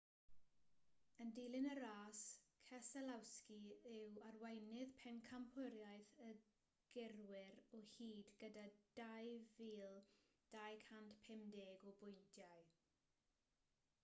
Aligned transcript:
yn 1.23 1.31
dilyn 1.39 1.65
y 1.71 1.73
ras 1.79 2.19
keselowski 2.69 3.57
yw 3.95 4.15
arweinydd 4.29 4.95
pencampwriaeth 5.01 6.13
y 6.27 6.29
gyrwyr 6.95 7.59
o 7.79 7.81
hyd 7.97 8.31
gyda 8.45 8.63
2,250 9.01 11.69
o 11.91 11.95
bwyntiau 12.01 12.65